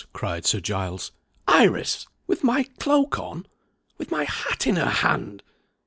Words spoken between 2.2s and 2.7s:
With my